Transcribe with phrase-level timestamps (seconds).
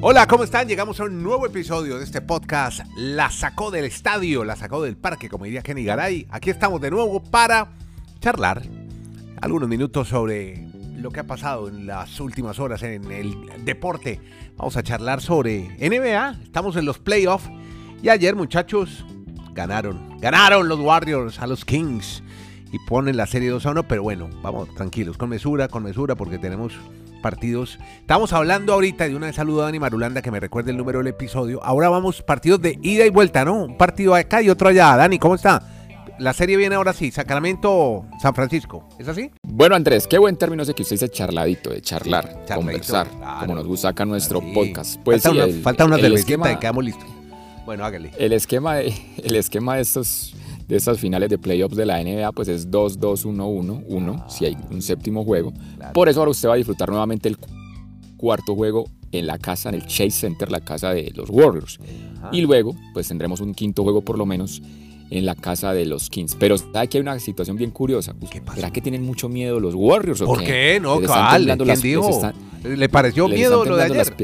[0.00, 0.68] Hola, ¿cómo están?
[0.68, 2.82] Llegamos a un nuevo episodio de este podcast.
[2.96, 6.24] La sacó del estadio, la sacó del parque, como diría Kenny Garay.
[6.30, 7.70] Aquí estamos de nuevo para
[8.20, 8.62] charlar
[9.42, 14.20] algunos minutos sobre lo que ha pasado en las últimas horas en el deporte.
[14.56, 16.42] Vamos a charlar sobre NBA.
[16.44, 17.50] Estamos en los playoffs.
[18.00, 19.04] Y ayer, muchachos,
[19.52, 20.20] ganaron.
[20.20, 22.22] Ganaron los Warriors a los Kings.
[22.70, 23.88] Y ponen la serie 2 a 1.
[23.88, 26.78] Pero bueno, vamos tranquilos, con mesura, con mesura, porque tenemos
[27.18, 27.78] partidos.
[28.00, 31.08] Estamos hablando ahorita de una saludo a Dani Marulanda que me recuerde el número del
[31.08, 31.62] episodio.
[31.62, 33.64] Ahora vamos partidos de ida y vuelta, ¿no?
[33.64, 34.96] Un partido acá y otro allá.
[34.96, 35.62] Dani, ¿cómo está?
[36.18, 38.88] La serie viene ahora sí, Sacramento, San Francisco.
[38.98, 39.30] ¿Es así?
[39.44, 43.06] Bueno, Andrés, qué buen término ese que usted dice charladito, de charlar, conversar,
[43.40, 45.00] como nos gusta acá nuestro podcast.
[45.04, 47.08] Pues falta, una, falta una cervecita y quedamos listos.
[47.64, 48.10] Bueno, hágale.
[48.18, 48.92] El esquema de,
[49.22, 50.34] el esquema de estos
[50.68, 55.24] de estas finales de playoffs de la NBA, pues es 2-2-1-1-1, si hay un séptimo
[55.24, 55.52] juego.
[55.94, 57.38] Por eso ahora usted va a disfrutar nuevamente el
[58.16, 61.78] cuarto juego en la casa, en el Chase Center, la casa de los Warriors.
[62.32, 64.60] Y luego, pues tendremos un quinto juego por lo menos
[65.10, 66.36] en la casa de los Kings.
[66.38, 68.14] Pero que hay una situación bien curiosa.
[68.30, 70.20] ¿Qué ¿Será que tienen mucho miedo los Warriors?
[70.20, 70.78] ¿Por qué?
[70.80, 72.32] No, cabal, ¿quién dijo?
[72.64, 74.14] ¿Le pareció miedo lo de ayer?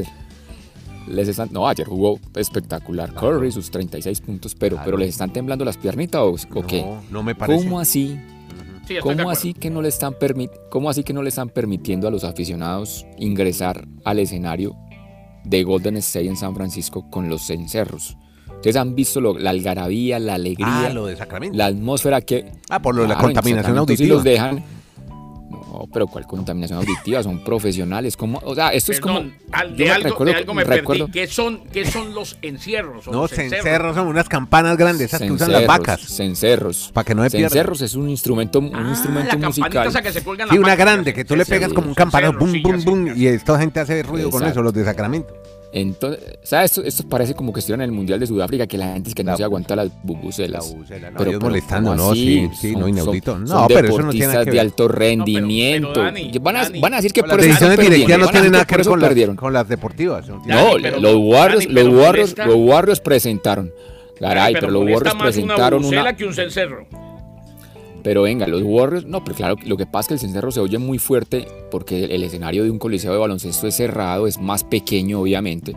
[1.06, 5.64] Les están, no, ayer jugó espectacular Curry, sus 36 puntos, pero, pero les están temblando
[5.64, 6.84] las piernitas o, no, qué?
[7.10, 7.64] No me parece.
[7.64, 8.18] ¿Cómo así?
[9.00, 10.14] ¿Cómo así, que no le están
[10.70, 14.76] ¿Cómo así que no le están permitiendo a los aficionados ingresar al escenario
[15.44, 18.16] de Golden State en San Francisco con los cencerros?
[18.56, 22.50] Ustedes han visto la algarabía, la alegría, ah, la atmósfera que...
[22.70, 24.06] Ah, por lo de la contaminación auditiva.
[24.06, 24.64] Si los dejan,
[25.74, 27.22] no, pero ¿cuál contaminación auditiva?
[27.22, 28.16] Son profesionales.
[28.16, 28.40] ¿Cómo?
[28.44, 29.20] O sea, esto es como.
[29.20, 31.10] de, algo, recuerdo, me perdí.
[31.12, 33.08] ¿Qué son, ¿Qué son los encierros?
[33.08, 36.00] No, cencerros son unas campanas grandes, esas que usan las vacas.
[36.00, 36.90] Cencerros.
[36.92, 39.88] Para que no se Cencerros es un instrumento, un ah, instrumento musical.
[39.88, 42.62] Esa que se cuelgan sí, una grande, que tú le pegas como un campanazo, bum,
[42.62, 45.34] bum, bum, y esta gente hace ruido con eso, los de Sacramento.
[45.76, 46.70] Entonces, ¿sabes?
[46.70, 49.14] Esto, esto parece como que estuvieron en el Mundial de Sudáfrica, que la gente es
[49.14, 50.72] que no se aguanta las bubucelas.
[50.88, 52.14] La no, pero, molestando, ¿no?
[52.14, 53.36] Sí, sí, no, inaudito.
[53.40, 54.52] no, pero eso no tiene que ver.
[54.52, 56.00] de alto rendimiento.
[56.40, 58.76] van, a, van, a, decir que por eso Las decisiones directivas no tienen nada que
[58.76, 60.28] ver con, las, con las deportivas.
[60.28, 63.72] No, los Warriors, los Warriors, los Warriors presentaron.
[64.16, 66.14] Caray, pero los Warriors presentaron una...
[66.14, 66.86] que un cencerro.
[68.04, 70.60] Pero venga, los Warriors, no, pero claro, lo que pasa es que el cencerro se
[70.60, 74.62] oye muy fuerte porque el escenario de un coliseo de baloncesto es cerrado, es más
[74.62, 75.74] pequeño obviamente.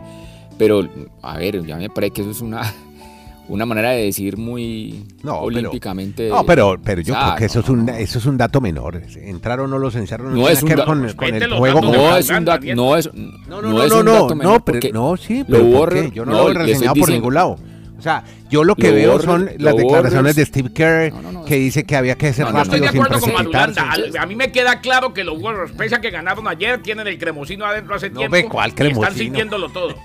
[0.58, 0.86] Pero,
[1.22, 2.74] a ver, ya me parece que eso es una,
[3.48, 6.28] una manera de decir muy no, olímpicamente.
[6.28, 9.00] no, pero, pero yo creo que eso es, un, eso es un dato menor.
[9.16, 11.80] Entrar o no los encerros no, es un dato con, con el juego.
[11.80, 15.46] No es un dato, no es, no, no, no, no, no, no, porque, no, sí,
[15.48, 17.56] pero lo yo no, lo he reseñado por ningún lado.
[17.98, 21.12] O sea, yo lo que veo son las declaraciones de Steve Kerr
[21.46, 23.92] que dice que había que ser rápido estoy de acuerdo con Malulanda.
[24.20, 27.18] A, mí me queda claro que los Warriors, pese a que ganaron ayer, tienen el
[27.18, 28.30] cremosino adentro hace tiempo.
[28.30, 29.00] Ve, ¿cuál cremosino?
[29.00, 29.96] Y están sintiéndolo todo.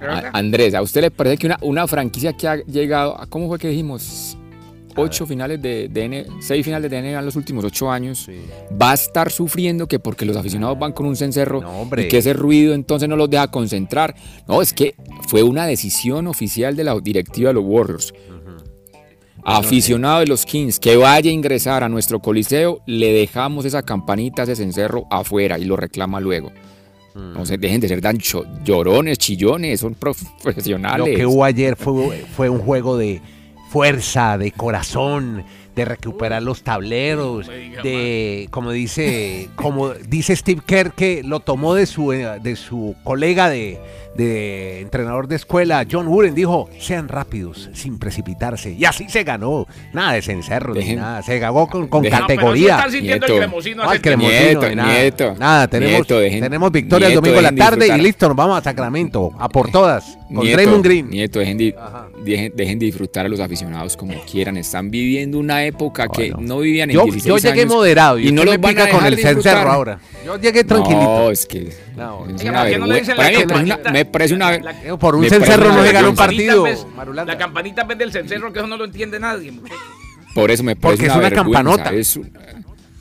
[0.32, 3.58] Andrés, ¿a usted le parece que una, una franquicia que ha llegado, a, ¿cómo fue
[3.58, 4.38] que dijimos?
[4.96, 8.28] Ocho finales de, de seis finales de NBA en los últimos ocho años,
[8.80, 11.62] va a estar sufriendo que porque los aficionados van con un cencerro
[11.96, 14.14] y que ese ruido entonces no los deja concentrar.
[14.48, 14.94] No, es que
[15.28, 18.14] fue una decisión oficial de la directiva de los Warriors.
[19.48, 24.42] Aficionado de los Kings que vaya a ingresar a nuestro coliseo, le dejamos esa campanita,
[24.42, 26.50] ese cencerro afuera y lo reclama luego.
[27.14, 28.18] No se dejen de ser tan
[28.64, 30.98] llorones, chillones, son profesionales.
[30.98, 33.22] Lo que hubo ayer fue, fue un juego de,
[33.76, 35.44] fuerza, de corazón,
[35.76, 41.84] de recuperar los tableros, de como dice, como dice Steve Kerr que lo tomó de
[41.84, 43.78] su de su colega de,
[44.16, 48.72] de entrenador de escuela, John Wooden, dijo, sean rápidos, sin precipitarse.
[48.72, 49.66] Y así se ganó.
[49.92, 51.22] Nada de cencerro ni nada.
[51.22, 52.78] Se ganó con, con categoría.
[52.78, 53.84] No, nieto, el cremosino,
[54.16, 54.92] nieto, nada.
[54.92, 58.62] Nieto, nada, tenemos, tenemos victoria el domingo en la tarde y listo, nos vamos a
[58.62, 61.10] Sacramento, a por todas, con Raymond Green.
[61.10, 61.74] Nieto, dejen de,
[62.24, 64.56] dejen, de, disfrutar a los aficionados como quieran.
[64.56, 68.44] Están viviendo una época que no vivían en yo, 16 Yo llegué moderado y, no
[68.44, 69.98] lo pica con el cencerro ahora.
[70.24, 71.04] Yo llegué tranquilito.
[71.04, 73.90] No, es que no, es una vergüenza.
[73.92, 74.58] Me parece una
[74.98, 76.66] por un cencerro no se gana un partido.
[77.14, 79.52] la campanita en vez del cencerro, que eso no lo entiende nadie.
[80.34, 81.90] Por eso me parece Porque una es una campanota.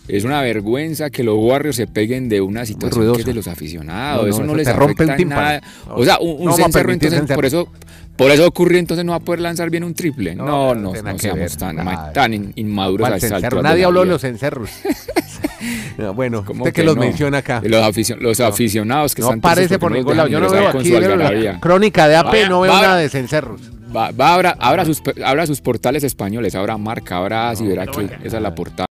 [0.07, 3.47] Es, una vergüenza que los Warriors se peguen de una situación que es de los
[3.47, 4.29] aficionados.
[4.29, 5.61] eso no, les rompe el nada.
[5.89, 7.69] O sea, un, cencerro, entonces, por eso
[8.15, 10.35] por eso ocurrió entonces no va a poder lanzar bien un triple.
[10.35, 11.77] No, no, no, seamos tan,
[12.13, 14.69] tan inmaduros a esta Nadie habló de los cencerros.
[16.15, 17.61] bueno, usted que, los menciona acá.
[17.63, 20.29] Los, aficionados que no aparece por ningún lado.
[20.29, 23.61] Yo no veo aquí la crónica de AP, no veo nada de cencerros.
[23.95, 28.09] Va, va abra, abra, sus, abra sus portales españoles, ahora marca, ahora así verá que
[28.23, 28.87] esa es la portada.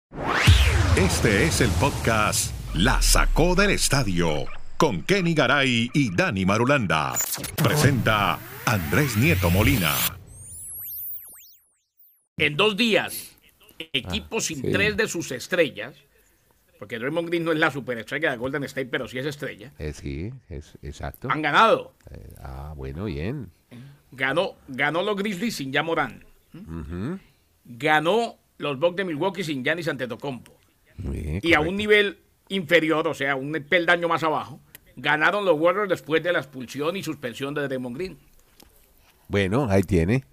[0.98, 7.12] Este es el podcast La Sacó del Estadio con Kenny Garay y Dani Marulanda.
[7.62, 9.94] Presenta Andrés Nieto Molina.
[12.38, 13.36] En dos días,
[13.92, 14.72] equipos sin sí.
[14.72, 15.96] tres de sus estrellas,
[16.80, 19.92] porque Draymond Green no es la superestrella de Golden State, pero sí es estrella, Eh,
[19.92, 21.28] sí, es exacto.
[21.30, 21.94] han ganado.
[22.12, 23.52] Eh, ah, bueno, bien.
[24.14, 26.24] Ganó, ganó los Grizzlies sin ya Morán.
[27.66, 30.58] Ganó los Bucks de Milwaukee sin Giannis Antetokounmpo.
[31.00, 34.62] Bien, Y a un nivel inferior, o sea, un peldaño más abajo,
[35.01, 38.18] ganaron los Warriors después de la expulsión y suspensión de Draymond Green.
[39.28, 40.24] Bueno, ahí tiene.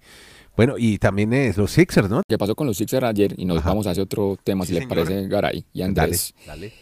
[0.55, 2.21] Bueno, y también es los Sixers, ¿no?
[2.27, 3.33] ¿Qué pasó con los Sixers ayer?
[3.37, 3.69] Y nos Ajá.
[3.69, 6.33] vamos hacia otro tema, Sí, si les parece, Garay y Dale, Andrés.
[6.47, 6.73] dale.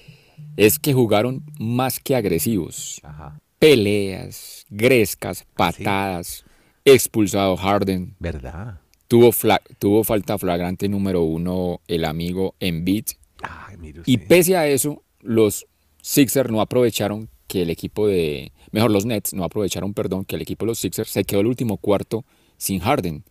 [0.55, 3.01] Es que jugaron más que agresivos.
[3.03, 3.37] Ajá.
[3.59, 6.45] Peleas, grescas, patadas,
[6.85, 8.15] expulsado Harden.
[8.19, 8.79] ¿Verdad?
[9.07, 13.05] Tuvo, fla- tuvo falta flagrante número uno el amigo Embiid.
[13.41, 15.67] Ay, mire Y pese a eso, los
[16.01, 20.41] Sixers no aprovecharon que el equipo de, mejor los Nets no aprovecharon, perdón, que el
[20.41, 22.25] equipo de los Sixers se quedó el último cuarto
[22.57, 23.23] sin Harden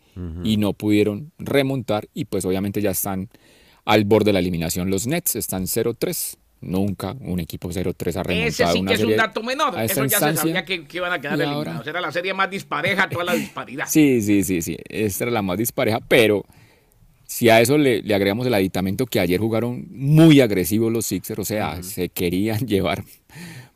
[0.42, 3.28] y no pudieron remontar y pues obviamente ya están
[3.84, 4.88] al borde de la eliminación.
[4.88, 6.36] Los Nets están 0-3.
[6.62, 9.78] Nunca un equipo 0-3 ha remontado Ese sí una que es un serie dato menor.
[9.78, 11.86] Eso ya se sabía que, que iban a quedar ahora- eliminados.
[11.86, 13.84] Era la serie más dispareja, toda la disparidad.
[13.86, 14.78] Sí, sí, sí, sí.
[14.88, 16.46] Esta era la más dispareja, pero
[17.26, 21.40] si a eso le, le agregamos el aditamento que ayer jugaron muy agresivos los Sixers,
[21.40, 23.04] o sea, se querían llevar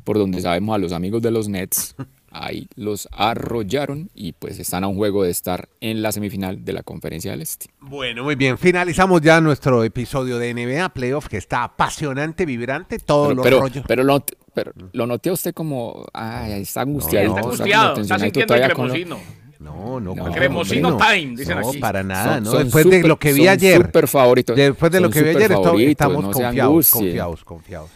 [0.09, 1.95] por donde sabemos a los amigos de los Nets,
[2.31, 6.73] ahí los arrollaron y pues están a un juego de estar en la semifinal de
[6.73, 7.67] la Conferencia del Este.
[7.81, 8.57] Bueno, muy bien.
[8.57, 13.61] Finalizamos ya nuestro episodio de NBA Playoff, que está apasionante, vibrante, todos Pero, los pero,
[13.61, 13.85] rollos.
[13.87, 14.25] pero lo,
[14.55, 17.27] pero lo noté a usted como, ay, está angustiado.
[17.27, 19.19] No, está angustiado, está sintiendo el cremosino.
[19.61, 21.21] No, no, No, ¿cuál cremosino cremosino?
[21.21, 21.79] time, dicen No, aquí.
[21.81, 22.51] para nada, Son- ¿no?
[22.53, 23.77] son Después de lo que vi son ayer.
[23.85, 24.57] súper favoritos.
[24.57, 25.53] Después de lo que vi ayer,
[25.91, 27.91] estamos confiados, confiados, confiados.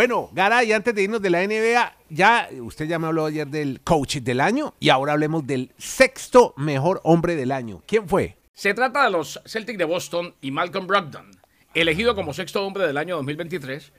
[0.00, 3.82] Bueno, Garay, antes de irnos de la NBA, ya usted ya me habló ayer del
[3.82, 7.82] coach del año y ahora hablemos del sexto mejor hombre del año.
[7.86, 8.38] ¿Quién fue?
[8.54, 11.30] Se trata de los Celtics de Boston y Malcolm Brogdon,
[11.74, 13.92] elegido como sexto hombre del año 2023,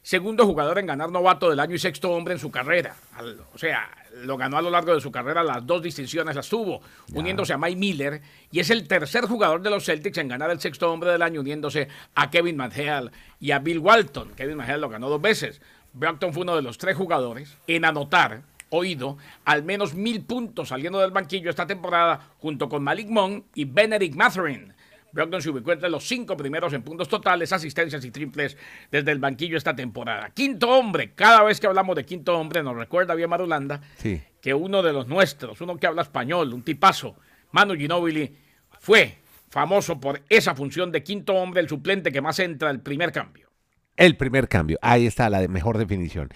[0.00, 2.96] segundo jugador en ganar novato del año y sexto hombre en su carrera.
[3.52, 3.90] O sea,
[4.22, 6.80] lo ganó a lo largo de su carrera, las dos distinciones las tuvo,
[7.14, 10.60] uniéndose a Mike Miller, y es el tercer jugador de los Celtics en ganar el
[10.60, 13.10] sexto hombre del año, uniéndose a Kevin McHale
[13.40, 14.32] y a Bill Walton.
[14.34, 15.60] Kevin McHale lo ganó dos veces.
[15.92, 20.98] Brogdon fue uno de los tres jugadores en anotar oído al menos mil puntos saliendo
[20.98, 24.72] del banquillo esta temporada junto con Malik Monk y Benedict Matherin.
[25.12, 28.56] Brogdon se ubicó entre los cinco primeros en puntos totales, asistencias y triples
[28.90, 30.30] desde el banquillo esta temporada.
[30.30, 34.20] Quinto hombre, cada vez que hablamos de quinto hombre nos recuerda bien Marulanda Sí.
[34.40, 37.16] que uno de los nuestros, uno que habla español, un tipazo,
[37.50, 38.34] Manu Ginóbili,
[38.80, 39.18] fue
[39.50, 43.50] famoso por esa función de quinto hombre, el suplente que más entra, el primer cambio.
[43.96, 44.78] El primer cambio.
[44.80, 46.30] Ahí está la mejor definición.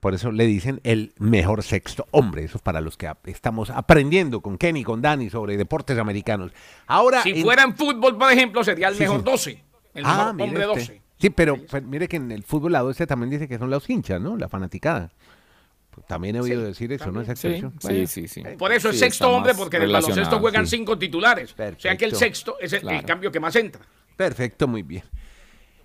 [0.00, 2.44] Por eso le dicen el mejor sexto hombre.
[2.44, 6.52] Eso es para los que estamos aprendiendo con Kenny, con Dani sobre deportes americanos.
[6.86, 7.22] Ahora.
[7.22, 9.24] Si en- fuera en fútbol, por ejemplo, sería el Sí, mejor sí.
[9.24, 9.64] 12.
[9.94, 10.80] El Ah, mejor hombre usted.
[10.80, 11.02] 12.
[11.20, 13.90] Sí, pero pues, mire que en el fútbol la 12 también dice que son los
[13.90, 14.36] hinchas, ¿no?
[14.36, 15.10] La fanaticada.
[15.90, 17.20] Pues, también he oído decir eso, ¿no?
[17.20, 17.74] Esa Sí, expresión.
[17.80, 18.42] sí, sí, sí.
[18.56, 20.76] Por eso es sexto hombre, porque en el baloncesto relacionado, juegan sí.
[20.76, 21.54] cinco titulares.
[21.58, 23.82] O sea que el sexto es el, el cambio que más entra.
[24.16, 25.02] Perfecto, muy bien.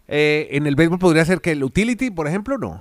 [0.07, 2.79] Eh, en el béisbol podría ser que el utility, por ejemplo, no.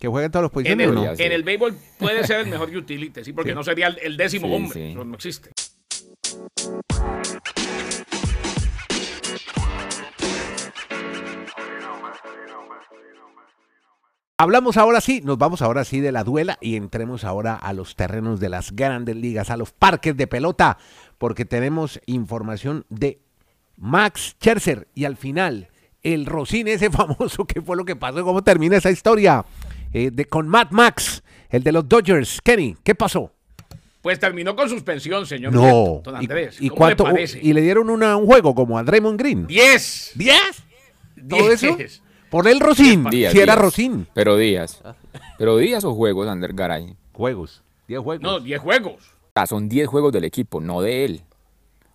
[0.00, 1.04] Que juegue en todas las En posiciones el, no.
[1.04, 3.54] En el béisbol puede ser el mejor utility, sí, porque Sí.
[3.54, 4.72] no sería el, el décimo Sí, hombre.
[4.88, 4.94] sí.
[4.94, 5.50] No existe.
[14.38, 17.94] Hablamos ahora sí, nos vamos ahora sí de la duela y entremos ahora a los
[17.94, 20.78] terrenos de las grandes ligas, a los parques de pelota,
[21.18, 23.20] porque tenemos información de
[23.76, 25.68] Max Scherzer y al final
[26.02, 28.24] el Rocín ese famoso, ¿qué fue lo que pasó?
[28.24, 29.44] ¿Cómo termina esa historia?
[29.92, 32.40] Eh, de, con Matt Max, el de los Dodgers.
[32.42, 33.32] Kenny, ¿qué pasó?
[34.02, 35.52] Pues terminó con suspensión, señor.
[35.52, 36.00] No.
[36.02, 36.56] Don ¿Y, Andrés.
[36.60, 37.04] y ¿Cómo cuánto?
[37.06, 37.40] le parece?
[37.42, 39.46] Y le dieron una- un juego como a Draymond Green.
[39.46, 40.12] ¡Diez!
[40.14, 40.62] ¿Diez?
[41.28, 41.76] ¿Todo eso?
[41.76, 42.02] Diez.
[42.30, 43.56] Por el Rocín, Días, si era.
[43.56, 44.06] Rocín.
[44.14, 44.80] Pero días.
[45.36, 46.94] Pero días o juegos, Ander Garay.
[47.12, 48.22] Juegos, diez juegos.
[48.22, 49.02] No, diez juegos.
[49.34, 51.22] Ah, son 10 juegos del equipo, no de él.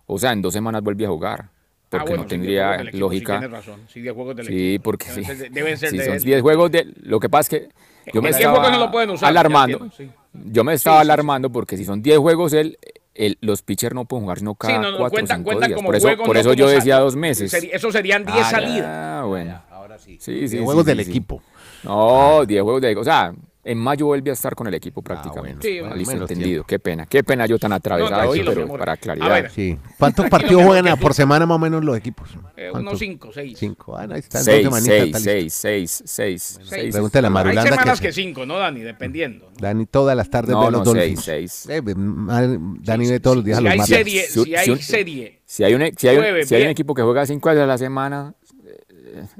[0.06, 1.48] O sea, en dos semanas vuelve a jugar.
[1.88, 3.34] Porque Ah, bueno, no diez tendría equipo, lógica.
[3.34, 3.80] Sí, tienes razón.
[3.92, 4.82] Sí, diez juegos del Sí, equipo.
[4.84, 5.26] porque Deben sí.
[5.26, 6.22] ser de- deben ser Sí, de son él.
[6.22, 6.92] 10 juegos de.
[7.02, 7.68] Lo que pasa es que
[8.12, 9.84] yo me estaba no lo pueden usar, alarmando.
[9.84, 10.10] entiendo, sí.
[10.52, 12.78] Yo me estaba Sí, alarmando porque si son 10 juegos, él,
[13.14, 15.44] él- los pitchers no pueden jugar sino cada Sí, no, no, 4 o cuentan, 5
[15.46, 15.76] cuentan días.
[15.76, 16.26] como Por eso, juegos.
[16.26, 17.52] por no eso yo sal- decía dos meses.
[17.54, 18.86] Eso serían 10 salidas.
[18.86, 19.60] Ah, bueno.
[19.70, 20.18] Ahora sí.
[20.20, 21.42] Sí, sí, juegos sí, del equipo.
[21.84, 22.96] No, 10 juegos de.
[22.96, 23.32] O sea,
[23.68, 25.66] En mayo vuelve a estar con el equipo prácticamente.
[25.66, 26.62] Sí, Ah, bueno, listo, menos entendido.
[26.62, 27.04] Qué pena.
[27.06, 29.28] Qué pena yo tan atravesado hoy, tranquilo, mi pero para claridad.
[29.28, 29.76] ver, Sí.
[29.98, 32.30] ¿Cuántos partidos juegan por semana más o menos los equipos?
[32.56, 33.56] Eh, unos cinco, seis.
[33.58, 33.96] Cinco.
[33.96, 36.92] Ah, no, ahí están dos Seis, semanitas, seis, está seis, seis, seis, seis.
[36.94, 38.80] Pregúntale a Hay Marulanda semanas que- que cinco, ¿no, Dani?
[38.80, 39.50] Dependiendo.
[39.58, 41.22] Dani todas las tardes No, ve los Dolphins.
[41.24, 41.76] seis, seis.
[41.76, 43.96] Eh, Dani ve todos los días a los hay Marlins.
[43.98, 46.54] serie, Si- si hay un- serie Si hay un, e- si hay un- Nueve, si
[46.54, 48.34] hay un equipo que juega cinco veces a la semana,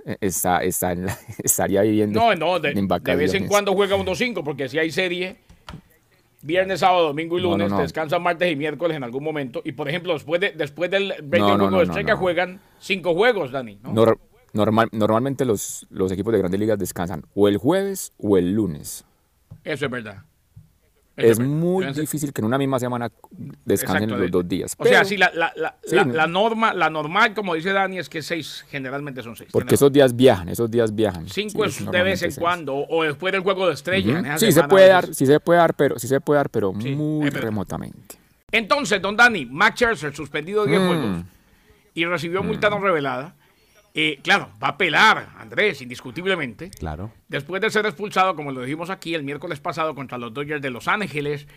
[0.04, 3.72] eh, está, está en la- estaría viviendo No, no, de, en de vez en cuando
[3.72, 5.36] juega uno cinco, porque si hay serie,
[6.46, 7.78] viernes, sábado, domingo y No, no, lunes, no.
[7.80, 9.60] descansan martes y miércoles en algún momento.
[9.64, 12.14] Y por ejemplo, después, de, después del 20 No, no, juego no, de no, estrella
[12.14, 12.18] no.
[12.20, 13.78] juegan cinco juegos, Dani.
[13.82, 13.92] ¿no?
[13.92, 14.18] Nor-
[14.52, 19.04] normal, normalmente los, los equipos de grandes ligas descansan o el jueves o el lunes.
[19.64, 20.22] Eso es verdad.
[21.16, 23.10] Es muy difícil que en una misma semana
[23.64, 24.74] descansen los de- dos días.
[24.76, 25.96] O sea, sí, la, la, la, Sí,
[26.28, 29.48] norma, la normal, como dice Dani, es que seis, generalmente son seis.
[29.50, 31.26] Porque esos días viajan, esos días viajan.
[31.28, 32.38] Cinco Sí, es de vez en seis.
[32.38, 34.36] cuando, o después del juego de estrella.
[34.38, 37.30] Sí se puede dar, sí se puede dar, pero sí se puede dar, pero muy
[37.30, 38.16] remotamente.
[38.52, 40.86] Entonces, don Dani, Max Scherzer suspendido 10 Mm.
[40.86, 41.24] juegos
[41.94, 43.34] y recibió multa no revelada.
[43.98, 46.68] Eh, claro, va a apelar, Andrés, indiscutiblemente.
[46.68, 47.12] Claro.
[47.28, 50.68] Después de ser expulsado, como lo dijimos aquí el miércoles pasado contra los Dodgers de
[50.68, 51.48] Los Ángeles,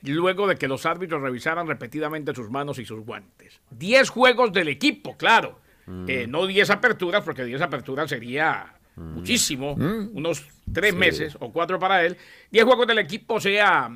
[0.00, 3.60] luego de que los árbitros revisaran repetidamente sus manos y sus guantes.
[3.70, 5.58] 10 juegos del equipo, claro.
[6.06, 12.06] Eh, no 10 aperturas, porque 10 aperturas sería muchísimo, unos 3 meses o 4 para
[12.06, 12.16] él.
[12.52, 13.90] 10 juegos del equipo, o sea,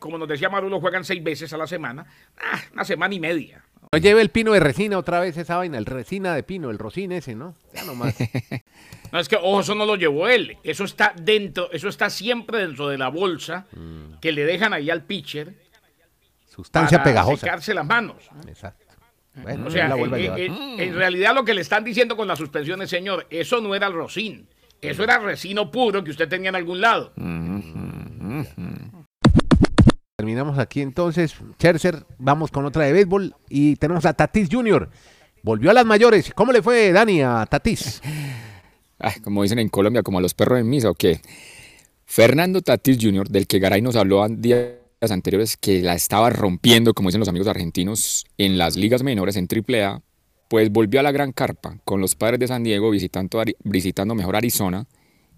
[0.00, 2.04] como nos decía Marulo, juegan 6 veces a la semana.
[2.36, 3.62] Ah, una semana y media.
[3.90, 6.78] No lleve el pino de resina otra vez esa vaina, el resina de pino, el
[6.78, 7.54] rocín ese, ¿no?
[7.74, 8.14] Ya nomás.
[9.10, 10.58] No, es que, ojo, eso no lo llevó él.
[10.62, 13.66] Eso está dentro, eso está siempre dentro de la bolsa
[14.20, 15.54] que le dejan ahí al pitcher
[16.46, 17.40] Sustancia para pegajosa.
[17.40, 18.16] secarse las manos.
[18.46, 18.84] Exacto.
[19.36, 20.40] Bueno, O sea, la en, vuelve a llevar.
[20.40, 23.74] en- en realidad lo que le están diciendo con la suspensión es, señor, eso no
[23.74, 24.46] era el rocín.
[24.82, 27.12] Eso era resino puro que usted tenía en algún lado.
[30.18, 31.36] Terminamos aquí entonces.
[31.60, 34.90] Scherzer, vamos con otra de béisbol y tenemos a Tatis Jr.
[35.44, 36.32] Volvió a las mayores.
[36.34, 38.02] ¿Cómo le fue, Dani, a Tatis?
[39.22, 41.20] Como dicen en Colombia, como a los perros en misa, ¿o qué?
[42.04, 44.72] Fernando Tatis Jr., del que Garay nos habló días
[45.08, 49.46] anteriores, que la estaba rompiendo, como dicen los amigos argentinos, en las ligas menores, en
[49.46, 50.02] AAA,
[50.48, 54.34] pues volvió a la gran carpa con los padres de San Diego visitando, visitando mejor
[54.34, 54.88] Arizona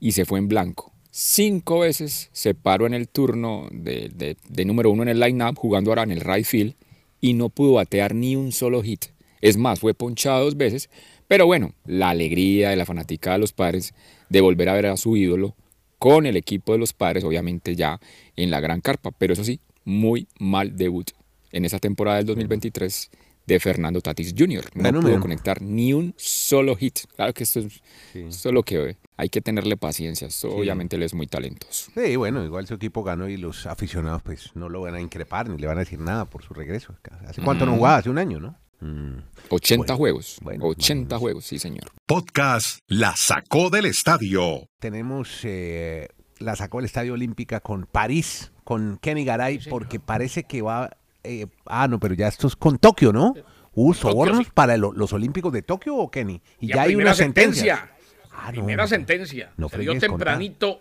[0.01, 0.90] y se fue en blanco.
[1.11, 5.57] Cinco veces se paró en el turno de, de- de número uno en el line-up,
[5.57, 6.75] jugando ahora en el right field,
[7.21, 9.07] y no pudo batear ni un solo hit.
[9.41, 10.89] Es más, fue ponchado dos veces,
[11.27, 13.93] pero bueno, la alegría de la fanática de los padres
[14.29, 15.55] de volver a ver a su ídolo
[15.99, 18.01] con el equipo de los padres, obviamente ya
[18.37, 21.11] en la gran carpa, pero eso sí, muy mal debut
[21.53, 23.11] en esa temporada del 2023
[23.47, 24.65] de Fernando Tatis Jr.
[24.75, 27.01] No Bueno, pudo conectar ni un solo hit.
[27.17, 27.83] Claro que esto es,
[28.15, 30.29] esto es lo que hay que tenerle paciencia.
[30.29, 31.91] Esto Obviamente él es muy talentoso.
[31.95, 35.49] Sí, bueno, igual su equipo ganó y los aficionados pues no lo van a increpar
[35.49, 36.95] ni le van a decir nada por su regreso.
[37.27, 37.97] ¿Hace cuánto no jugaba?
[37.97, 38.57] Hace un año, ¿no?
[38.81, 39.19] Mm.
[39.51, 40.39] 80 Bueno, juegos.
[40.43, 41.21] bueno, 80 bueno.
[41.21, 41.91] juegos, sí, señor.
[42.07, 44.69] Podcast La Sacó del Estadio.
[44.79, 50.63] Tenemos, eh, la sacó el Estadio Olímpica con París, con Kenny Garay, porque parece que
[50.63, 50.97] va...
[51.25, 53.35] eh, ah, no, pero ya esto es con Tokio, ¿no?
[53.73, 54.53] ¿Hubo Tokio, sobornos sí.
[54.53, 56.41] para lo- los Olímpicos de Tokio o Kenny?
[56.61, 57.77] Y ya hay una sentencia.
[57.77, 57.97] sentencia.
[58.33, 58.89] Ah, no, primera no.
[58.89, 59.53] sentencia.
[59.57, 60.25] No Se dio fregues, contá.
[60.25, 60.81] tempranito,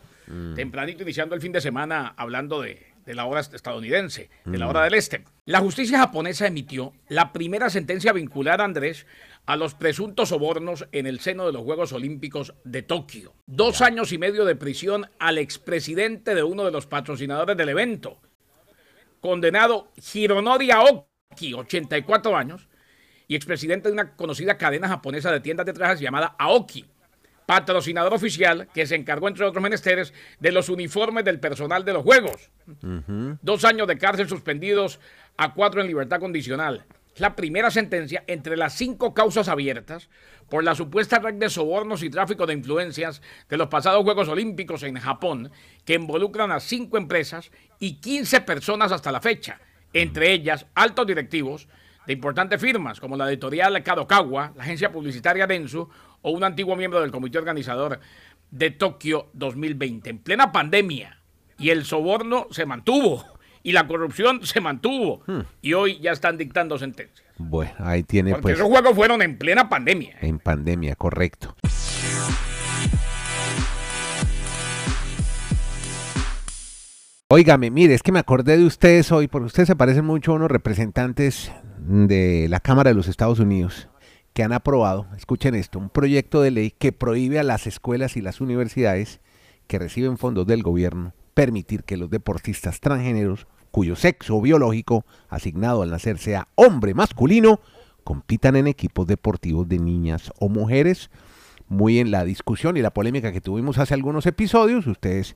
[0.55, 4.83] tempranito iniciando el fin de semana hablando de, de la hora estadounidense, de la hora
[4.83, 5.23] del este.
[5.45, 9.05] La justicia japonesa emitió la primera sentencia vincular a Andrés
[9.45, 13.33] a los presuntos sobornos en el seno de los Juegos Olímpicos de Tokio.
[13.47, 18.19] Dos años y medio de prisión al expresidente de uno de los patrocinadores del evento,
[19.21, 22.67] condenado Hironori Aoki, 84 años,
[23.27, 26.85] y expresidente de una conocida cadena japonesa de tiendas de trajes llamada Aoki,
[27.45, 32.03] patrocinador oficial que se encargó, entre otros menesteres, de los uniformes del personal de los
[32.03, 32.51] Juegos.
[33.41, 34.99] Dos años de cárcel suspendidos
[35.37, 36.85] a cuatro en libertad condicional.
[37.17, 40.09] La primera sentencia entre las cinco causas abiertas
[40.49, 44.83] por la supuesta red de sobornos y tráfico de influencias de los pasados Juegos Olímpicos
[44.83, 45.51] en Japón,
[45.85, 49.59] que involucran a cinco empresas y 15 personas hasta la fecha,
[49.93, 51.67] entre ellas altos directivos
[52.07, 55.89] de importantes firmas como la editorial Kadokawa, la agencia publicitaria Densu
[56.21, 57.99] o un antiguo miembro del comité organizador
[58.51, 60.09] de Tokio 2020.
[60.09, 61.19] En plena pandemia
[61.57, 65.23] y el soborno se mantuvo y la corrupción se mantuvo
[65.61, 67.27] y hoy ya están dictando sentencias.
[67.37, 70.11] Bueno, ahí tiene Porque pues esos juegos fueron en plena pandemia.
[70.21, 70.27] ¿eh?
[70.27, 71.55] en pandemia, correcto.
[77.31, 80.35] Óigame, mire, es que me acordé de ustedes hoy, porque ustedes se parecen mucho a
[80.35, 83.87] unos representantes de la Cámara de los Estados Unidos
[84.33, 88.21] que han aprobado, escuchen esto, un proyecto de ley que prohíbe a las escuelas y
[88.21, 89.21] las universidades
[89.67, 95.91] que reciben fondos del gobierno permitir que los deportistas transgéneros, cuyo sexo biológico asignado al
[95.91, 97.59] nacer sea hombre masculino,
[98.03, 101.09] compitan en equipos deportivos de niñas o mujeres.
[101.67, 105.35] Muy en la discusión y la polémica que tuvimos hace algunos episodios, ustedes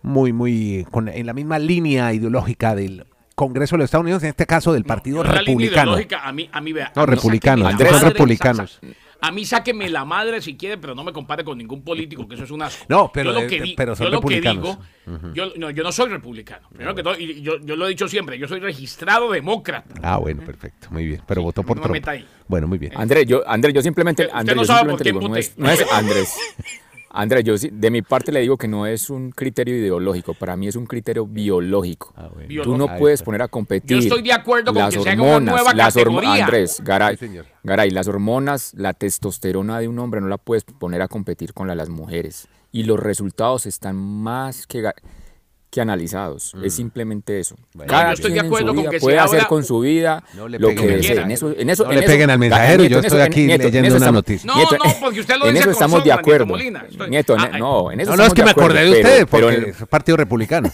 [0.00, 4.30] muy, muy con, en la misma línea ideológica del Congreso de los Estados Unidos, en
[4.30, 5.90] este caso del Partido No, la línea Republicano.
[5.90, 8.80] ideológica, A mí, a mí, vea, No, republicanos, la son republicanos.
[9.26, 12.34] A mí sáqueme la madre si quiere, pero no me compare con ningún político, que
[12.34, 12.84] eso es un asco.
[12.88, 14.78] No, pero yo lo que, de- di- pero son yo lo que republicanos.
[15.06, 16.68] digo, yo, no, yo no soy republicano.
[16.68, 19.94] Primero que todo, y yo, yo lo he dicho siempre, yo soy registrado demócrata.
[20.02, 21.22] Ah, bueno, perfecto, muy bien.
[21.26, 21.92] Pero votó por no me Trump.
[21.94, 22.26] meta ahí.
[22.48, 22.92] Bueno, muy bien.
[22.96, 25.28] Andrés, yo, Andrés, yo simplemente, Usted Andrés, no yo sabe simplemente por quién digo, no
[25.28, 25.40] voté.
[25.40, 26.34] es, no es Andrés.
[27.16, 30.56] Andrés, yo sí- de mi parte le digo que no es un criterio ideológico, para
[30.56, 32.12] mí es un criterio biológico.
[32.16, 32.62] Ah, bueno.
[32.64, 33.98] Tú no puedes poner a competir.
[33.98, 36.44] Yo estoy de acuerdo con las que se haga una hormonas, nueva las hormo- categoría.
[36.44, 37.46] Andrés, Garay, Sí, señor.
[37.62, 41.66] Garay, las hormonas, la testosterona de un hombre no la puedes poner a competir con
[41.68, 42.48] la de las mujeres.
[42.72, 44.82] Y los resultados están más que,
[45.74, 46.54] que analizados.
[46.62, 47.56] Es simplemente eso.
[47.72, 47.92] Bueno.
[47.92, 50.60] No, yo estoy de acuerdo con que puede hacer habla- con su vida No le
[50.60, 51.20] lo que desee.
[51.20, 53.20] En eso, en eso, No en le eso- peguen al mensajero, yo Nieto, en estoy
[53.20, 54.46] aquí Nieto, en leyendo una estamos- noticia.
[54.46, 56.46] No, Nieto, no, porque usted lo en dice eso con estamos de sombra, acuerdo.
[56.46, 56.86] Molina.
[56.88, 57.60] Estoy- Nieto, Ah, ne- ay.
[57.60, 59.64] no, en eso No, no, es que me acordé de pero- ustedes pero porque el-
[59.70, 60.70] es Partido Republicano.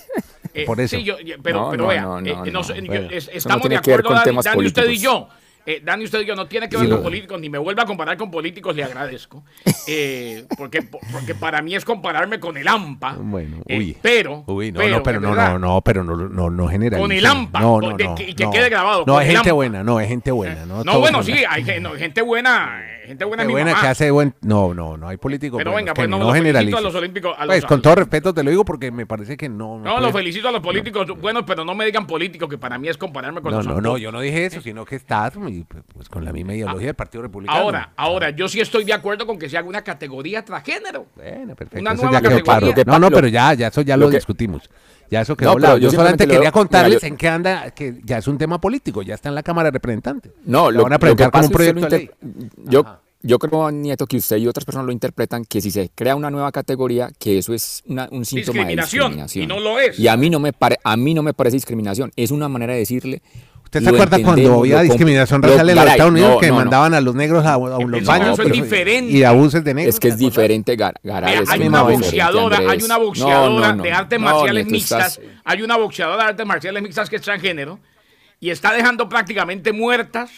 [0.52, 0.96] Eh, Por eso.
[0.96, 2.10] Sí, yo- yo- pero, No, pero no, vea, yo-
[2.42, 5.28] estamos de tiene que ver acuerdo, con Dani, usted y yo.
[5.66, 7.86] Eh, Dani, usted yo no tiene que ver Sí, con políticos, ni me vuelva a
[7.86, 9.44] comparar con políticos, le agradezco.
[9.86, 13.16] Eh, porque, porque para mí es compararme con el AMPA.
[13.20, 13.96] Bueno, Eh, uy.
[14.00, 16.98] pero, Uy, no, no, pero no, verdad, no, no, pero no, no, no genera.
[16.98, 18.14] Con el AMPA, No, no, de- no.
[18.18, 20.64] y que quede grabado, No, es gente buena, no, es gente buena.
[20.66, 23.82] No, No, bueno, sí, hay no, gente buena, eh, gente buena mi buena mamá.
[23.82, 24.34] que hace buen.
[24.40, 25.58] No, no, no hay políticos.
[25.58, 26.78] Pero buenos, venga, que pues no, no los felicito generalices.
[26.78, 27.34] a los olímpicos.
[27.38, 29.78] A los, Pues con todo respeto te lo digo porque me parece que no.
[29.78, 32.78] No, puede- los felicito a los políticos buenos, pero no me digan políticos, que para
[32.78, 35.34] mí es compararme con No, los no, no, yo no dije eso, sino que estás
[35.48, 37.58] y, pues, con la misma ideología del Partido Republicano.
[37.60, 41.06] Ahora, ahora, yo sí estoy de acuerdo con que se haga una categoría transgénero.
[41.16, 41.80] Bueno, perfecto.
[41.80, 42.84] Una eso nueva categoría.
[42.86, 44.68] No, no, Lo- pero ya, ya eso ya lo, lo que- discutimos.
[45.10, 45.78] Ya eso quedó No, pero hablado.
[45.78, 48.60] yo Yo solamente quería contarles mira, yo- en qué anda, que ya es un tema
[48.60, 50.32] político, ya está en la Cámara de Representantes.
[50.44, 52.10] No, lo, van a presentar como un proyecto de ley.
[52.64, 52.84] Yo,
[53.22, 56.30] yo creo, Nieto, que usted y otras personas lo interpretan que si se crea una
[56.30, 59.44] nueva categoría, que eso es una- un síntoma de Discriminación, discriminación.
[59.44, 59.98] y no lo es.
[59.98, 62.12] Y a mí no me, pare- a mí no me parece discriminación.
[62.16, 63.20] Es una manera de decirle.
[63.72, 66.58] ¿Usted se acuerda cuando había discriminación racial en los Estados Unidos no, que no, no.
[66.58, 68.30] mandaban a los negros a, a los baños?
[68.32, 69.12] eso es pero- diferente.
[69.12, 69.94] Y abusos de negros.
[69.94, 71.38] Es que es diferente, Gar- Garay.
[71.44, 73.82] Es hay una boxeadora, hay una boxeadora no, no.
[73.84, 77.22] de artes No, marciales estás- mixtas, hay una boxeadora de artes marciales mixtas que es
[77.22, 77.78] transgénero
[78.40, 80.32] y está dejando prácticamente muertas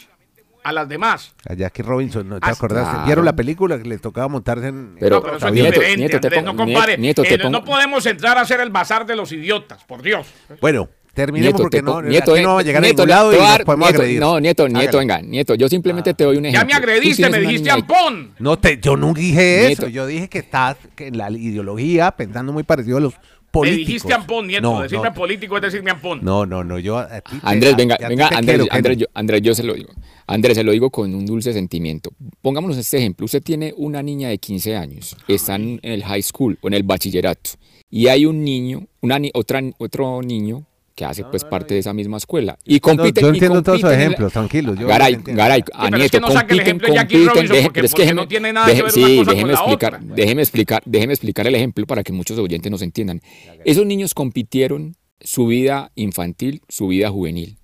[0.63, 1.33] a las demás.
[1.49, 2.91] A Jackie Robinson, ¿no te acordaste?
[2.91, 3.07] claro.
[3.07, 4.95] ¿Vieron la película que le tocaba montarse en...
[5.01, 6.99] Pero- no, pero eso es Nieto, diferente, Nieto, te Andrés, pongo- no compare.
[6.99, 10.27] Nieto, te Eh, no- podemos entrar a hacer el bazar de los idiotas, por Dios.
[10.61, 13.07] Bueno, terminemos Nieto, porque te no, Nieto, aquí eh, no vamos a llegar Nieto, a
[13.07, 14.21] ningún lado y nos podemos Nieto, agredir.
[14.21, 16.67] No, Nieto, Nieto, venga, Nieto, yo simplemente te doy un Ya ejemplo.
[16.69, 18.33] me agrediste, me dijiste ampón.
[18.39, 19.83] No, te, yo nunca dije Nieto.
[19.83, 19.89] eso.
[19.89, 23.21] Yo dije que estás en la ideología pensando muy parecido a los Me
[23.51, 23.87] políticos.
[23.87, 24.63] dijiste ampón, nieto.
[24.63, 26.21] No, Decirme no, político es decirme ampón.
[26.23, 29.07] no, no, no, yo a ti Andrés, a- venga, a venga, Andrés, quiero, Andrés, yo,
[29.13, 29.91] Andrés, yo se lo digo.
[30.27, 32.11] Andrés, se lo digo con un dulce sentimiento.
[32.41, 33.27] Pongámonos este ejemplo.
[33.27, 36.83] Usted tiene una niña de 15 años, está en el high school o en el
[36.85, 37.51] bachillerato,
[37.91, 41.93] y hay un niño, una, ni- otra, otro niño que hace pues parte de esa
[41.93, 43.21] misma escuela y No, compite.
[43.21, 44.79] yo y entiendo todos esos ejemplos, tranquilos.
[44.79, 45.17] yo Garay.
[45.25, 48.03] Garay, Sí, a pero es Nieto, que compiten, compiten, Robinson deje- porque- pero es que
[48.03, 50.15] déjeme- no tiene nada que ver una sí, con déjeme la explicar, otra.
[50.15, 53.21] déjeme explicar, déjeme explicar el ejemplo para que muchos oyentes nos entiendan.
[53.65, 57.57] Esos niños compitieron su vida infantil, su vida juvenil.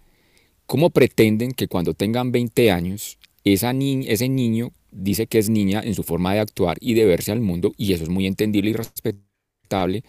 [0.67, 5.81] ¿Cómo pretenden que cuando tengan 20 años, esa ni- ese niño dice que es niña
[5.85, 8.71] en su forma de actuar y de verse al mundo, y eso es muy entendible
[8.71, 10.03] y respetable,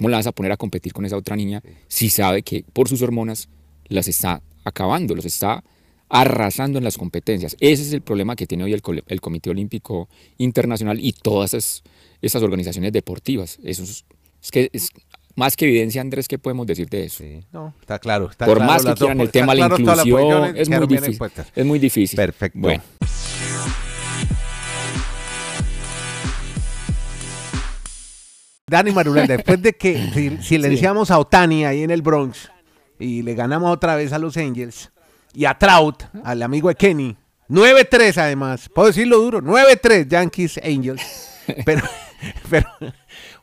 [0.00, 2.88] ¿cómo la vas a poner a competir con esa otra niña si sabe que por
[2.88, 3.50] sus hormonas
[3.88, 5.62] las está acabando, los está
[6.08, 7.54] arrasando en las competencias?
[7.60, 10.08] Ese es el problema que tiene hoy el, Comité Olímpico
[10.38, 11.82] Internacional y todas esas,
[12.22, 13.58] esas organizaciones deportivas.
[13.62, 14.06] Eso es,
[14.42, 14.88] es que es
[15.34, 17.18] más que evidencia, Andrés, ¿qué podemos decir de eso?
[17.18, 18.30] Sí, no, está claro.
[18.30, 21.18] Está Por claro más que quieran el tema de la inclusión, es muy difícil.
[21.54, 22.16] Es muy difícil.
[22.16, 22.58] Perfecto.
[22.58, 22.82] Bueno,
[28.70, 32.50] Dani Marulanda, después de que sil- silenciamos a Otani ahí en el Bronx
[33.00, 34.90] y le ganamos otra vez a los Angels
[35.34, 37.16] y a Trout, al amigo de Kenny,
[37.48, 41.02] 9-3 además, puedo decirlo duro, 9-3 Yankees Angels,
[41.64, 41.82] pero,
[42.48, 42.68] pero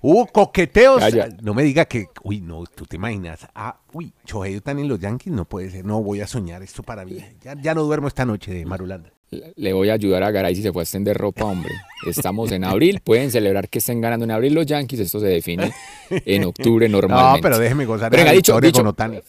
[0.02, 1.04] hubo coqueteos,
[1.42, 5.00] no me diga que, uy, no, tú te imaginas, ah, uy, Shohei Otani en los
[5.00, 8.08] Yankees, no puede ser, no voy a soñar esto para mí, ya, ya no duermo
[8.08, 9.10] esta noche de Marulanda.
[9.30, 11.72] Le voy a ayudar a Garay si se fue a extender ropa, hombre.
[12.06, 15.72] Estamos en abril, pueden celebrar que estén ganando en abril los Yankees, esto se define
[16.10, 17.42] en octubre No, normalmente.
[17.42, 19.20] pero déjeme gozar Pero la venga, dicho- dicho- con Otani.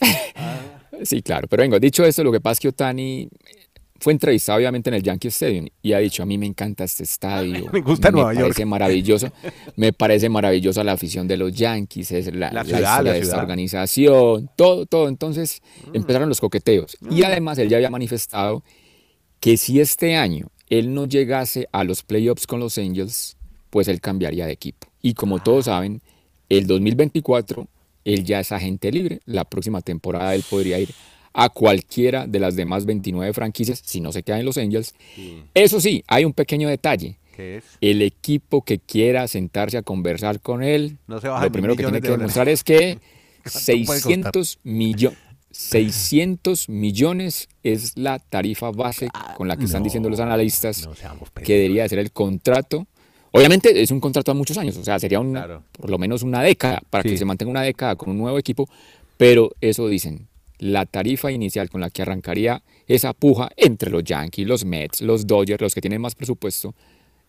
[1.05, 3.29] Sí, claro, pero venga, dicho esto, lo que pasa es que Otani
[4.01, 7.05] fue entrevistado obviamente en el Yankee Stadium y ha dicho, a mí me encanta este
[7.05, 7.67] estadio.
[7.73, 8.65] Me gusta Nueva parece York".
[8.67, 9.29] maravilloso.
[9.77, 13.13] Me parece maravillosa la afición de los Yankees, es la, La la ciudad, historia la
[13.13, 13.43] de esta ciudad.
[13.45, 15.09] organización, todo, todo.
[15.09, 16.97] Entonces empezaron los coqueteos.
[17.11, 18.65] Y además él ya había manifestado
[19.41, 23.37] que si este año él no llegase a los playoffs con los Angels,
[23.71, 24.89] pues él cambiaría de equipo.
[25.01, 26.01] Y como todos saben,
[26.49, 27.69] el 2024
[28.05, 29.21] él ya es agente libre.
[29.27, 30.91] La próxima temporada él podría ir
[31.33, 34.95] a cualquiera de las demás 29 franquicias si no se queda en los Angels.
[35.55, 37.19] Eso sí, hay un pequeño detalle.
[37.37, 37.65] ¿Qué es?
[37.81, 42.01] El equipo que quiera sentarse a conversar con él, No se lo primero que tiene
[42.01, 42.99] que de demostrar es que
[43.45, 44.01] puede costar?
[44.01, 50.87] 600 millones 600 millones es la tarifa base con la que están diciendo los analistas
[50.87, 50.93] no
[51.43, 52.87] que debería de ser el contrato.
[53.33, 55.63] Obviamente es un contrato a muchos años, o sea, sería un, Claro.
[55.73, 57.11] por lo menos una década, para Sí.
[57.11, 58.69] que se mantenga una década con un nuevo equipo,
[59.17, 64.47] pero eso dicen, la tarifa inicial con la que arrancaría esa puja entre los Yankees,
[64.47, 66.75] los Mets, los Dodgers, los que tienen más presupuesto,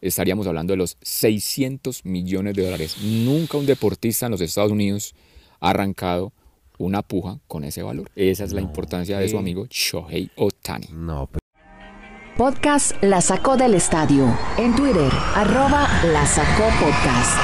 [0.01, 2.97] estaríamos hablando de los 600 millones de dólares.
[3.03, 5.13] Nunca un deportista en los Estados Unidos
[5.60, 6.32] ha arrancado
[6.79, 8.09] una puja con ese valor.
[8.15, 10.87] Esa es la importancia de su amigo Shohei Otani.
[10.91, 11.29] No,
[12.37, 14.25] Podcast La Sacó del Estadio.
[14.57, 17.37] En Twitter, arroba La Sacó Podcast.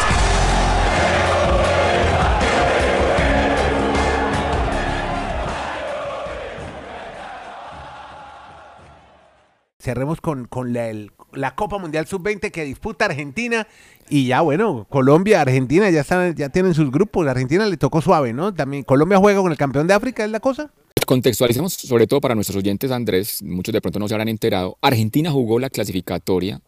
[9.79, 13.67] cerremos con, con la, el- la Copa Mundial Sub-20 que disputa Argentina
[14.09, 17.27] y ya bueno, Colombia, Argentina ya están, ya tienen sus grupos.
[17.27, 18.53] Argentina le tocó suave, ¿no?
[18.53, 20.71] También Colombia juega con el campeón de África, es la cosa.
[21.05, 25.29] Contextualicemos, sobre todo para nuestros oyentes, Andrés, muchos de pronto no se habrán enterado, Argentina
[25.31, 26.61] jugó la clasificatoria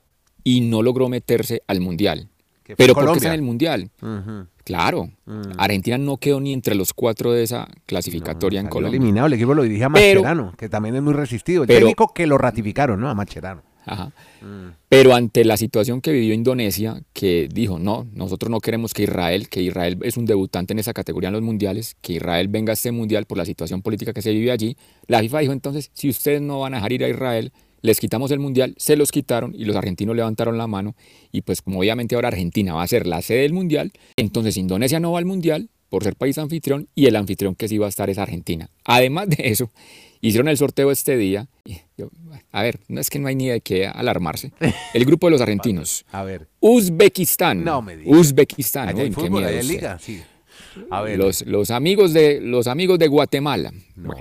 [0.44, 2.30] y no logró meterse al Mundial.
[2.64, 3.16] Pero ¿por qué Colombia.
[3.18, 3.90] está en el Mundial?
[4.66, 5.10] Claro,
[5.58, 8.98] Argentina no quedó ni entre los cuatro de esa clasificatoria en Colombia.
[8.98, 11.64] eliminado, el equipo lo dirige a Pero- que también es muy resistido.
[11.64, 13.10] El pero- técnico que lo ratificaron, ¿no?
[13.10, 13.64] A Mascherano.
[13.88, 14.12] Ajá.
[14.90, 19.50] Pero ante la situación que vivió Indonesia, que dijo, no, nosotros no queremos que Israel,
[19.50, 22.76] que Israel es un debutante en esa categoría en los mundiales, que Israel venga a
[22.76, 26.10] este mundial por la situación política que se vive allí, la FIFA dijo entonces, si
[26.10, 29.54] ustedes no van a dejar ir a Israel, les quitamos el mundial, se los quitaron
[29.56, 30.96] y los argentinos levantaron la mano
[31.32, 35.00] y pues como obviamente ahora Argentina va a ser la sede del mundial, entonces Indonesia
[35.00, 37.90] no va al mundial por ser país anfitrión y el anfitrión que sí va a
[37.90, 38.70] estar es Argentina.
[38.84, 39.72] Además de eso,
[40.22, 41.48] hicieron el sorteo este día.
[41.98, 42.10] yo,
[42.52, 44.52] a ver, no es que no hay ni de qué alarmarse.
[44.94, 46.06] El grupo de los argentinos.
[46.12, 46.48] A ver.
[46.60, 47.64] Uzbekistán.
[47.64, 48.18] No me digas.
[48.18, 48.98] Uzbekistán.
[48.98, 50.22] Hay fútbol, hay liga, sí.
[50.90, 51.18] A ver.
[51.18, 53.72] Los, los amigos de los amigos de Guatemala.
[53.96, 54.14] No,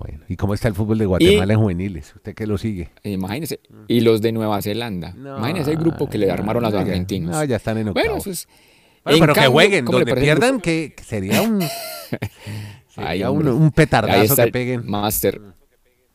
[0.00, 0.24] bueno.
[0.28, 2.12] ¿Y cómo está el fútbol de Guatemala en juveniles?
[2.16, 2.90] ¿Usted que lo sigue?
[3.04, 3.60] Imagínense.
[3.88, 5.14] Y los de Nueva Zelanda.
[5.16, 7.30] Imagínense el grupo que le armaron a los no, argentinos.
[7.30, 8.26] No, ya están en Bueno, octavos.
[8.26, 8.48] eso es.
[9.06, 11.62] Bueno, pero que jueguen, ¿cómo le donde pierdan, que, sería un,
[12.88, 14.82] sería un, un petardazo está que peguen.
[14.86, 15.40] Master.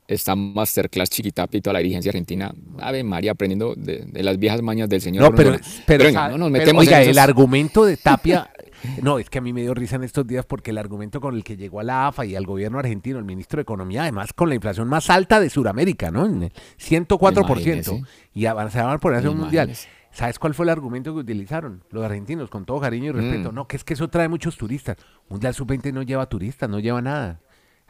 [0.07, 2.53] Está Masterclass Chiquitapi y toda la dirigencia argentina.
[2.79, 5.23] Ave María, aprendiendo de, de las viejas mañas del señor.
[5.23, 8.51] No, pero, pero, venga, no nos metemos oiga, en el argumento de Tapia,
[9.01, 11.35] no, es que a mí me dio risa en estos días porque el argumento con
[11.35, 14.33] el que llegó a la AFA y al gobierno argentino, el ministro de Economía, además
[14.33, 16.25] con la inflación más alta de Sudamérica, ¿no?
[16.25, 17.47] En el 104%.
[17.47, 18.03] Imagínese.
[18.33, 19.71] Y a- se van a poner a hacer un mundial.
[20.11, 23.51] ¿Sabes cuál fue el argumento que utilizaron los argentinos con todo cariño y respeto?
[23.51, 23.55] Mm.
[23.55, 24.97] No, que es que eso trae muchos turistas.
[25.29, 27.39] Mundial Sub-20 no lleva turistas, no lleva nada.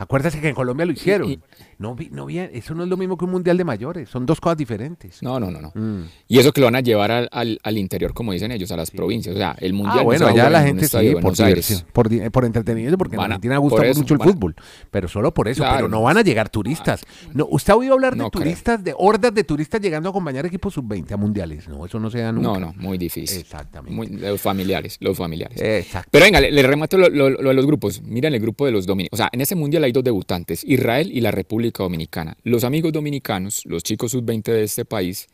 [0.02, 1.30] Acuérdate que en Colombia lo hicieron.
[1.30, 1.40] y-
[1.78, 4.26] no, vi- no, vi- eso no es lo mismo que un mundial de mayores, son
[4.26, 5.22] dos cosas diferentes.
[5.24, 5.72] No, no, no, no.
[5.74, 6.06] Mm.
[6.28, 8.78] Y eso que lo van a llevar al, al, al interior, como dicen ellos, a
[8.78, 9.34] las provincias.
[9.36, 9.94] O sea, el mundial.
[9.94, 13.26] Ah, no bueno, a allá la gente sí, por diversión, por, por entretenimiento, porque Van
[13.28, 14.56] en a- Argentina gusta eso, mucho el a- fútbol,
[14.92, 15.76] pero solo por eso, Claro.
[15.78, 17.04] pero no van a llegar turistas.
[17.34, 18.44] No, ¿Usted ha oído hablar de No creo.
[18.44, 21.68] turistas, de hordas de turistas llegando a acompañar equipos sub-20 a mundiales?
[21.68, 22.60] No, eso no se da nunca.
[22.60, 23.40] No, no, muy difícil.
[23.40, 23.96] Exactamente.
[23.96, 25.60] Muy- los familiares, los familiares.
[25.62, 26.10] Exacto.
[26.12, 28.02] Pero venga, le, le remato lo, lo- lo de los grupos.
[28.04, 29.14] Miren el grupo de los dominicanos.
[29.14, 32.38] O sea, en ese mundial hay dos debutantes, Israel y la República Dominicana.
[32.44, 35.28] Los amigos dominicanos, los chicos sub-20 de este país,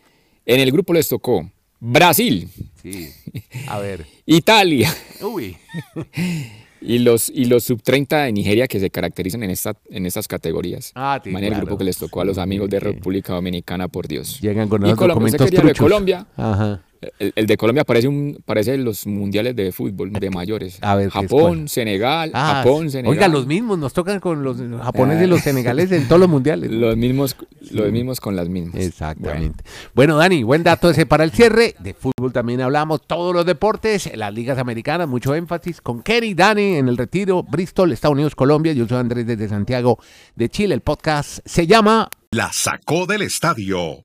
[0.45, 2.49] en el grupo les tocó Brasil,
[2.81, 3.09] Sí.
[3.67, 4.05] A ver.
[4.25, 5.57] Italia Uy.
[6.81, 10.91] y los, y los sub-30 de Nigeria que se caracterizan en, esta, en estas categorías.
[10.95, 12.79] Ah, en el grupo que les tocó a los amigos de.
[12.79, 14.39] República Dominicana, por Dios.
[14.41, 15.75] Llegan con Y los Colombia, documentos de.
[15.75, 16.27] Colombia.
[16.35, 16.83] Ajá.
[17.19, 20.77] El, el de Colombia parece un parece los mundiales de fútbol de mayores.
[20.81, 21.67] A ver, ¿qué es Japón?
[21.67, 23.11] Senegal, Ah, Japón, Senegal.
[23.11, 26.71] Oiga, los mismos, nos tocan con los japoneses y los senegaleses en todos los mundiales.
[26.71, 27.35] Los mismos,
[27.71, 28.75] los mismos con las mismas.
[28.81, 29.63] Exactamente.
[29.93, 30.17] Bueno.
[30.17, 31.75] Dani, buen dato ese para el cierre.
[31.79, 36.75] De fútbol también hablamos, todos los deportes, las ligas americanas, mucho énfasis con Kenny, Dani
[36.75, 38.73] en el retiro, Bristol, Estados Unidos, Colombia.
[38.73, 39.99] Yo soy Andrés desde Santiago
[40.35, 40.73] de Chile.
[40.73, 44.03] El podcast se llama La sacó del estadio